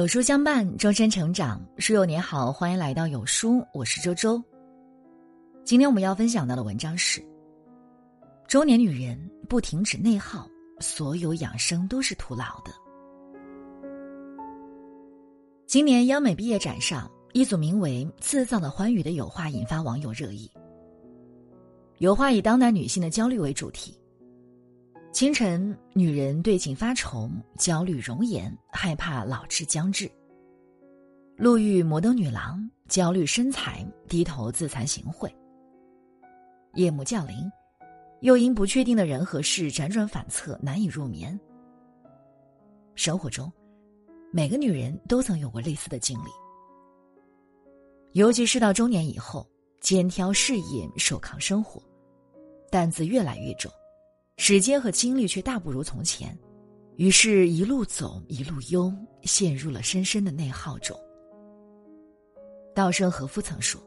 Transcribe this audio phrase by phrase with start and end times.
[0.00, 1.62] 有书相伴，终身成长。
[1.76, 4.42] 书友你好，欢迎来到有书，我是周周。
[5.62, 7.22] 今天我们要分享到的文章是：
[8.48, 10.48] 中年女人不停止内耗，
[10.78, 12.72] 所有养生都是徒劳的。
[15.66, 20.50] 今年央美毕业展上，一组名为“自造的欢愉”的油画引发网友热议。
[21.98, 23.99] 油画以当代女性的焦虑为主题。
[25.12, 27.28] 清晨，女人对镜发愁，
[27.58, 30.10] 焦虑容颜，害怕老至将至。
[31.36, 35.28] 路遇摩登女郎，焦虑身材，低头自惭形秽。
[36.74, 37.50] 夜幕降临，
[38.20, 41.38] 又因不确定的人和事辗转反侧，难以入眠。
[42.94, 43.52] 生活中，
[44.32, 46.30] 每个女人都曾有过类似的经历，
[48.12, 49.44] 尤其是到中年以后，
[49.80, 51.82] 肩挑事业，手扛生活，
[52.70, 53.70] 担子越来越重。
[54.42, 56.34] 时间和精力却大不如从前，
[56.96, 58.90] 于是，一路走一路忧，
[59.24, 60.98] 陷入了深深的内耗中。
[62.74, 63.78] 稻盛和夫曾说：“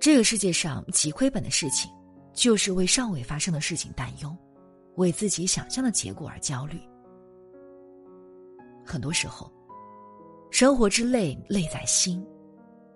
[0.00, 1.88] 这个世界上极亏本的事情，
[2.32, 4.36] 就是为尚未发生的事情担忧，
[4.96, 6.76] 为自己想象的结果而焦虑。”
[8.84, 9.48] 很多时候，
[10.50, 12.20] 生活之累，累在心；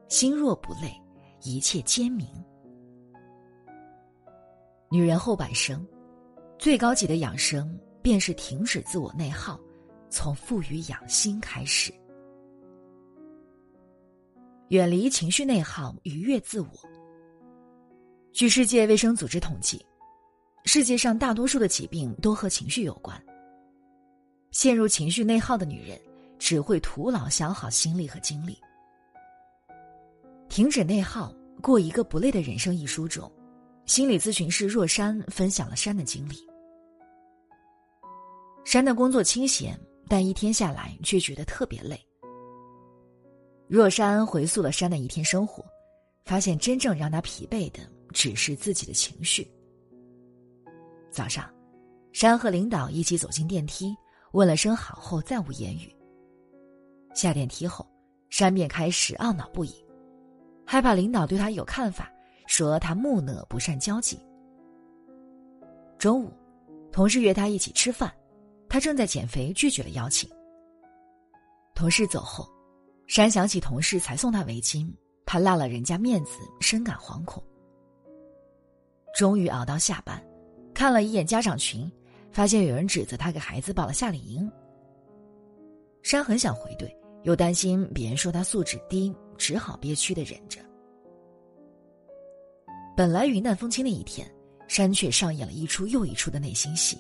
[0.09, 0.93] 心若不累，
[1.45, 2.27] 一切皆明。
[4.91, 5.87] 女人后半生。
[6.61, 9.59] 最高级的养生，便是停止自我内耗，
[10.11, 11.91] 从富于养心开始，
[14.69, 16.69] 远离情绪内耗，愉悦自我。
[18.31, 19.83] 据世界卫生组织统计，
[20.67, 23.19] 世界上大多数的疾病都和情绪有关。
[24.51, 25.99] 陷入情绪内耗的女人，
[26.39, 28.59] 只会徒劳消耗心力和精力。
[30.51, 33.33] 停止内耗，过一个不累的人生一书中，
[33.87, 36.50] 心理咨询师若山分享了山的经历。
[38.65, 41.99] 山的工作清闲，但一天下来却觉得特别累。
[43.67, 45.65] 若山回溯了山的一天生活，
[46.25, 47.81] 发现真正让他疲惫的
[48.13, 49.51] 只是自己的情绪。
[51.11, 51.49] 早上，
[52.13, 53.97] 山和领导一起走进电梯，
[54.33, 55.95] 问了声好后再无言语。
[57.15, 57.85] 下电梯后，
[58.29, 59.75] 山便开始懊恼不已，
[60.65, 62.13] 害怕领导对他有看法，
[62.47, 64.19] 说他木讷不善交际。
[65.99, 66.33] 中午，
[66.93, 68.13] 同事约他一起吃饭。
[68.71, 70.31] 他正在减肥，拒绝了邀请。
[71.75, 72.49] 同事走后，
[73.09, 74.89] 山想起同事才送他围巾，
[75.27, 77.43] 怕落了人家面子，深感惶恐。
[79.13, 80.25] 终于熬到下班，
[80.73, 81.91] 看了一眼家长群，
[82.31, 84.49] 发现有人指责他给孩子报了夏令营。
[86.03, 86.89] 山很想回怼，
[87.25, 90.61] 又担心别人说他素质低，只好憋屈的忍着。
[92.97, 94.33] 本来云淡风轻的一天，
[94.69, 96.97] 山却上演了一出又一出的内心戏。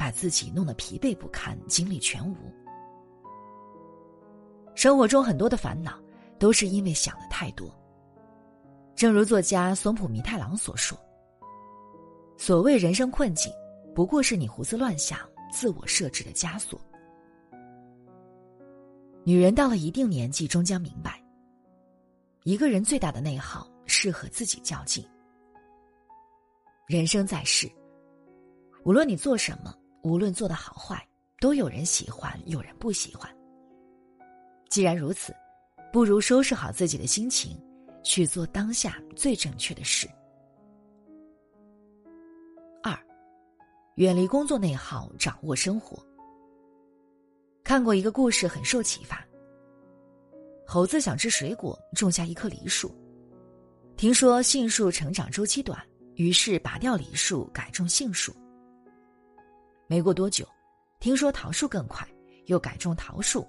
[0.00, 2.34] 把自己弄得疲惫不堪，精力全无。
[4.74, 6.00] 生活中很多的烦恼，
[6.38, 7.70] 都是因为想的太多。
[8.96, 10.98] 正如作家松浦弥太郎所说
[12.38, 13.52] ：“所谓人生困境，
[13.94, 15.18] 不过是你胡思乱想、
[15.52, 16.80] 自我设置的枷锁。”
[19.22, 21.22] 女人到了一定年纪，终将明白，
[22.44, 25.06] 一个人最大的内耗是和自己较劲。
[26.86, 27.70] 人生在世，
[28.82, 29.74] 无论你做什么。
[30.02, 31.06] 无论做的好坏，
[31.40, 33.30] 都有人喜欢，有人不喜欢。
[34.68, 35.34] 既然如此，
[35.92, 37.60] 不如收拾好自己的心情，
[38.02, 40.08] 去做当下最正确的事。
[42.82, 42.98] 二，
[43.96, 46.02] 远离工作内耗，掌握生活。
[47.62, 49.22] 看过一个故事，很受启发。
[50.66, 52.94] 猴子想吃水果，种下一棵梨树，
[53.96, 55.78] 听说杏树成长周期短，
[56.14, 58.32] 于是拔掉梨树，改种杏树。
[59.90, 60.46] 没过多久，
[61.00, 62.06] 听说桃树更快，
[62.46, 63.44] 又改种桃树，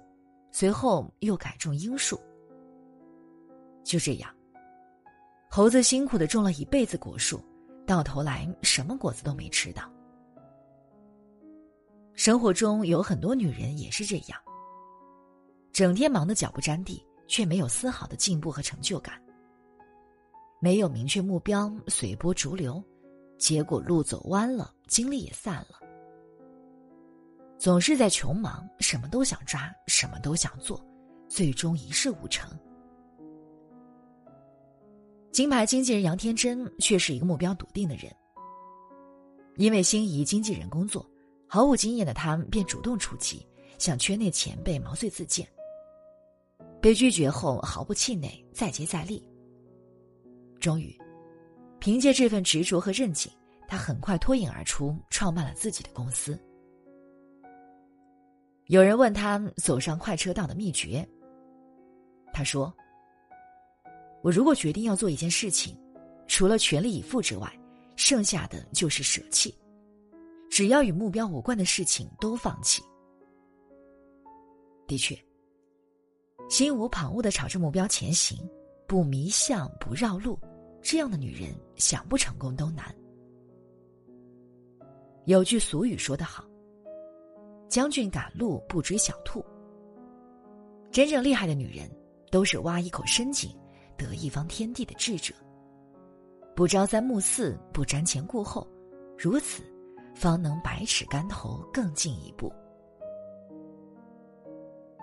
[0.50, 2.18] 随后又改种樱树。
[3.84, 4.28] 就这样，
[5.48, 7.40] 猴子辛苦的种了一辈子果树，
[7.86, 9.88] 到头来什么果子都没吃到。
[12.12, 14.36] 生活中有很多女人也是这样，
[15.72, 19.14] 整天忙得脚不沾地，却没有丝毫的进步和成就感。
[20.58, 22.82] 没有明确目标，随波逐流，
[23.38, 25.78] 结果路走弯了，精力也散了。
[27.62, 30.84] 总是在穷忙，什么都想抓，什么都想做，
[31.28, 32.50] 最终一事无成。
[35.30, 38.12] 金牌经纪人杨天真却是一个目标笃定的人。
[39.54, 41.08] 因为心仪经纪人工作，
[41.46, 43.46] 毫无经验的他便主动出击，
[43.78, 45.46] 向圈内前辈毛遂自荐。
[46.80, 49.24] 被拒绝后毫不气馁，再接再厉。
[50.58, 50.98] 终于，
[51.78, 53.30] 凭借这份执着和韧劲，
[53.68, 56.36] 他很快脱颖而出，创办了自己的公司。
[58.66, 61.06] 有人问他走上快车道的秘诀，
[62.32, 62.72] 他说
[64.22, 65.76] ：“我如果决定要做一件事情，
[66.26, 67.52] 除了全力以赴之外，
[67.96, 69.54] 剩下的就是舍弃。
[70.48, 72.82] 只要与目标无关的事情都放弃。”
[74.86, 75.18] 的确，
[76.48, 78.38] 心无旁骛的朝着目标前行，
[78.86, 80.38] 不迷向，不绕路，
[80.82, 82.94] 这样的女人想不成功都难。
[85.26, 86.44] 有句俗语说得好。
[87.72, 89.42] 将军赶路不追小兔。
[90.90, 91.90] 真正厉害的女人，
[92.30, 93.50] 都是挖一口深井，
[93.96, 95.32] 得一方天地的智者。
[96.54, 98.68] 不朝三暮四，不瞻前顾后，
[99.16, 99.62] 如此，
[100.14, 102.52] 方能百尺竿头更进一步。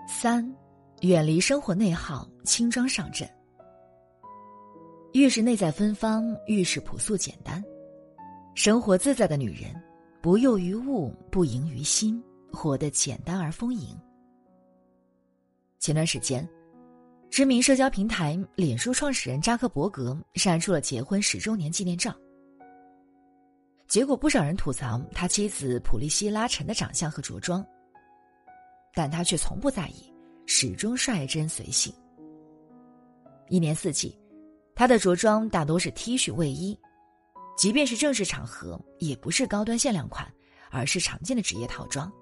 [0.06, 0.48] 三，
[1.00, 3.28] 远离生活内耗，轻装上阵。
[5.14, 7.60] 越是内在芬芳，越是朴素简单。
[8.54, 9.74] 生活自在的女人，
[10.22, 12.22] 不囿于物，不盈于心。
[12.52, 13.96] 活得简单而丰盈。
[15.78, 16.46] 前段时间，
[17.30, 22.14] 知名社交平台脸书创始人扎克伯格晒出了结婚十周年纪念照。
[23.88, 27.64] 结果不少人吐槽他妻子普利希拉陈的长相和着装，
[28.94, 30.12] 但他却从不在意，
[30.46, 31.92] 始终率真随性。
[33.48, 34.16] 一年四季，
[34.76, 36.78] 他的着装大多是 T 恤卫衣，
[37.56, 40.30] 即便是正式场合，也不是高端限量款，
[40.70, 42.12] 而是常见的职业套装。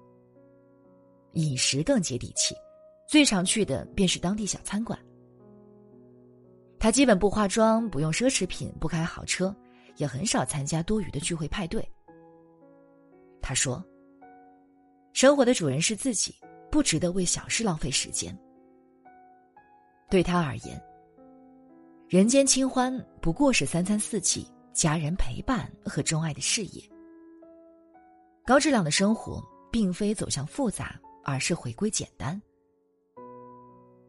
[1.33, 2.55] 饮食更接地气，
[3.07, 4.97] 最常去的便是当地小餐馆。
[6.79, 9.55] 他基本不化妆，不用奢侈品，不开豪车，
[9.97, 11.87] 也很少参加多余的聚会派对。
[13.41, 13.83] 他说
[15.13, 16.35] ：“生活的主人是自己，
[16.71, 18.37] 不值得为小事浪费时间。”
[20.09, 20.81] 对他而言，
[22.07, 26.83] 人间清欢不过是三餐四季、家人陪伴和钟爱的事业。
[28.45, 30.99] 高质量的生活，并非走向复杂。
[31.29, 32.41] 而是回归简单。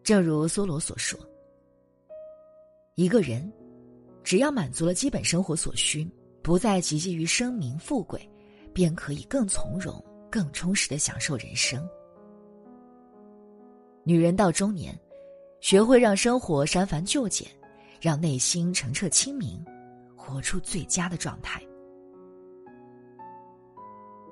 [0.03, 1.21] 正如梭罗所说
[2.97, 3.53] ：“一个人，
[4.25, 6.09] 只要满足了基本生活所需，
[6.43, 8.29] 不再汲汲于声名富贵，
[8.73, 11.87] 便可以更从容、更充实的享受人生。”
[14.03, 14.99] 女人到中年，
[15.61, 17.47] 学会让生活删繁就简，
[18.01, 19.63] 让内心澄澈清明，
[20.17, 21.63] 活出最佳的状态。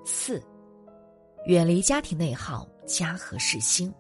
[0.05, 0.43] 四。
[1.49, 3.91] 远离家庭内耗，家和事兴。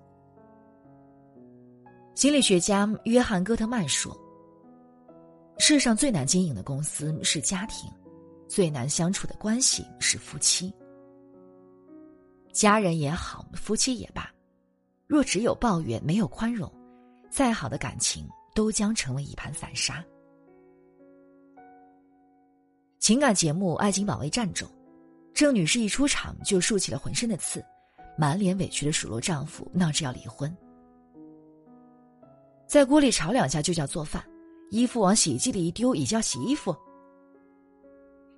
[2.15, 4.15] 心理学家约翰·戈特曼说
[5.56, 7.91] ：“世上最难经营的公司是家庭，
[8.47, 10.71] 最难相处的关系是夫妻。
[12.53, 14.31] 家人也好，夫妻也罢，
[15.06, 16.71] 若只有抱怨没有宽容，
[17.31, 20.05] 再好的感情都将成为一盘散沙。”
[23.00, 24.69] 情感节目《爱情保卫战》中。
[25.38, 27.64] 郑女士一出场就竖起了浑身的刺，
[28.17, 30.52] 满脸委屈的数落丈夫，闹着要离婚。
[32.67, 34.20] 在锅里炒两下就叫做饭，
[34.73, 36.75] 衣服往洗衣机里一丢也叫洗衣服。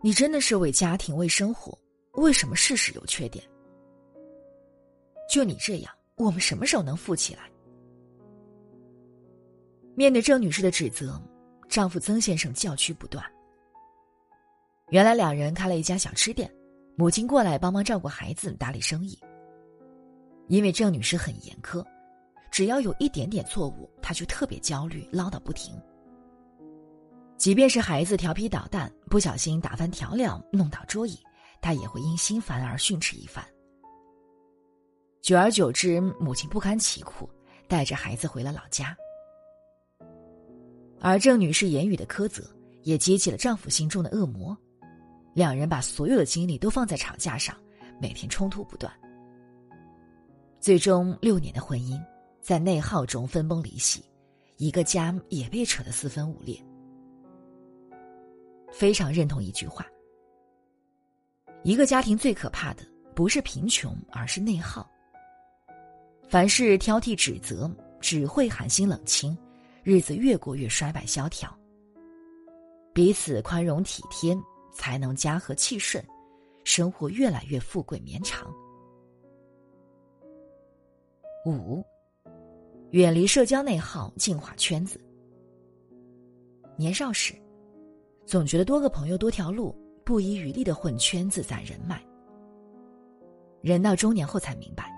[0.02, 1.72] 你真的是为家庭为生活，
[2.16, 3.42] 为什么事事有缺点？
[5.26, 7.50] 就你这样，我们什么时候能富起来？
[9.94, 11.18] 面对郑女士的指责，
[11.66, 13.24] 丈夫曾先生叫屈不断。
[14.90, 16.54] 原来两人开了一家小吃店。
[16.96, 19.18] 母亲过来帮忙照顾孩子、打理生意。
[20.48, 21.84] 因为郑女士很严苛，
[22.50, 25.74] 只要有一点点错误，她就特别焦虑，唠叨不停。
[27.36, 31.18] 即便是孩子调皮捣蛋，不小心打翻调料、弄倒桌椅，
[31.60, 33.44] 她也会因心烦而训斥一番。
[35.22, 37.30] 久而久之，母亲不堪其苦，
[37.68, 38.96] 带着孩子回了老家。
[41.00, 42.42] 而郑女士言语的苛责，
[42.82, 44.56] 也激起了丈夫心中的恶魔。
[45.32, 47.56] 两人把所有的精力都放在吵架上，
[48.00, 48.92] 每天冲突不断。
[50.58, 51.98] 最终六年的婚姻，
[52.40, 54.04] 在内耗中分崩离析，
[54.56, 56.60] 一个家也被扯得四分五裂。
[58.72, 59.86] 非常认同一句话：
[61.62, 62.82] 一个家庭最可怕的
[63.14, 64.88] 不是贫穷，而是内耗。
[66.28, 67.70] 凡事挑剔指责，
[68.00, 69.36] 只会寒心冷清，
[69.82, 71.52] 日子越过越衰败萧条。
[72.92, 74.36] 彼此宽容体贴。
[74.72, 76.04] 才能家和气顺，
[76.64, 78.52] 生活越来越富贵绵长。
[81.46, 81.82] 五，
[82.90, 85.00] 远离社交内耗，净化圈子。
[86.76, 87.34] 年少时，
[88.26, 89.74] 总觉得多个朋友多条路，
[90.04, 92.04] 不遗余力的混圈子攒人脉。
[93.62, 94.90] 人到中年后才明白，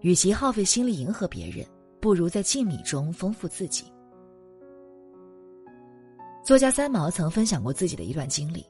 [0.00, 1.66] 与其耗费心力迎合别人，
[2.00, 3.92] 不如在静谧中丰富自己。
[6.46, 8.64] 作家三毛曾分享过自己的一段经历，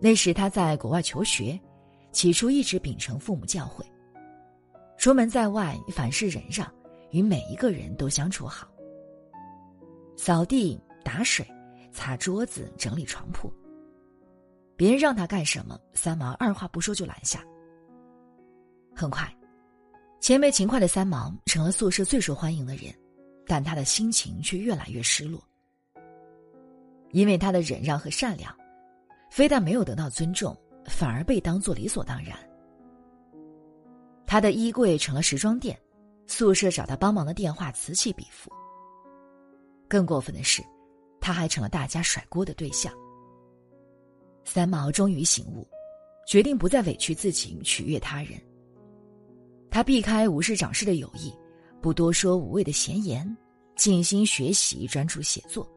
[0.00, 1.56] 那时他在国外求学，
[2.10, 3.84] 起初一直秉承父母教诲，
[4.98, 6.68] 出门在外，凡事忍让，
[7.12, 8.68] 与每一个人都相处好。
[10.16, 11.46] 扫地、打水、
[11.92, 13.48] 擦桌子、整理床铺。
[14.74, 17.40] 别人让他干什么，三毛二话不说就拦下。
[18.96, 19.32] 很快，
[20.20, 22.92] 前辈勤快的三毛成了宿舍最受欢迎的人，
[23.46, 25.40] 但他的心情却越来越失落。
[27.12, 28.54] 因为他的忍让和善良，
[29.30, 32.36] 非但没有得到尊重，反而被当作理所当然。
[34.26, 35.78] 他的衣柜成了时装店，
[36.26, 38.50] 宿舍找他帮忙的电话此起彼伏。
[39.88, 40.62] 更过分的是，
[41.20, 42.92] 他还成了大家甩锅的对象。
[44.44, 45.66] 三毛终于醒悟，
[46.28, 48.40] 决定不再委屈自己取悦他人。
[49.68, 51.32] 他避开无事找事的友谊，
[51.80, 53.36] 不多说无谓的闲言，
[53.76, 55.68] 静心学习，专注写作。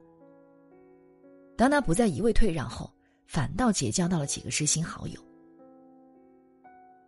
[1.56, 2.92] 当他不再一味退让后，
[3.26, 5.20] 反倒结交到了几个知心好友。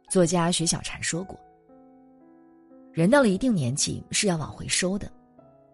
[0.10, 1.40] 作家徐小婵说过
[2.94, 5.12] ：“人到了一定年纪是要往回收的，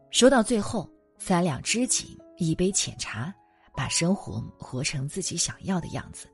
[0.10, 3.34] 收到最后，三两知己，一杯浅茶。”
[3.74, 6.28] 把生活活成自己想要的样子，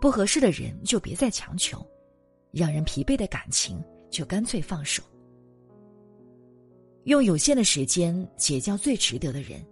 [0.00, 1.86] 不合适的人就别再强求，
[2.50, 3.80] 让人疲惫的感情
[4.10, 5.00] 就干脆放手。
[7.04, 9.64] 用有限的时间结交最值得的人，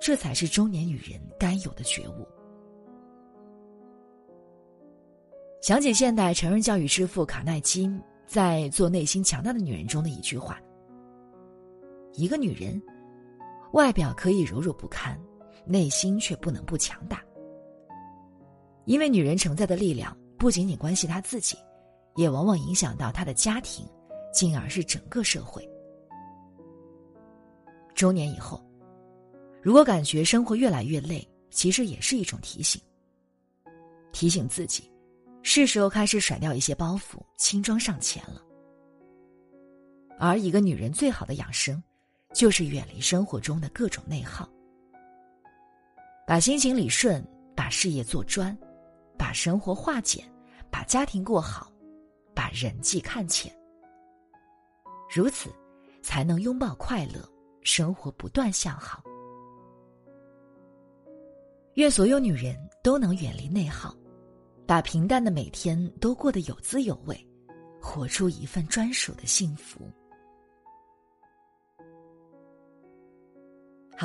[0.00, 2.26] 这才是中年女人该有的觉悟。
[5.62, 7.90] 想起现代成人教育之父卡耐基
[8.26, 10.60] 在《做内心强大的女人》中的一句话
[12.14, 12.80] ：“一个女人。”
[13.72, 15.20] 外表可以柔弱不堪，
[15.66, 17.22] 内心却不能不强大。
[18.84, 21.58] 因为女人承载的力量不仅仅关系她自己，
[22.14, 23.84] 也往往影响到她的家庭，
[24.32, 25.68] 进而是整个社会。
[27.94, 28.64] 中年以后，
[29.66, 32.80] 如果感觉生活越来越累，其实也是一种提醒。
[34.12, 34.88] 提醒自己，
[35.42, 38.40] 是时候开始甩掉一些包袱，轻装上前了。
[40.20, 41.82] 而一个女人最好的养生。
[42.32, 44.46] 就是远离生活中的各种内耗，
[46.26, 48.56] 把心情理顺，把事业做专，
[49.18, 50.30] 把生活化简，
[50.70, 51.72] 把家庭过好，
[52.34, 53.50] 把人际看浅。
[55.10, 55.50] 如此，
[56.02, 57.26] 才能拥抱快乐，
[57.62, 59.02] 生活不断向好。
[61.76, 63.94] 愿所有女人都能远离内耗，
[64.66, 67.14] 把平淡的每天都过得有滋有味，
[67.82, 69.86] 活出一份专属的幸福。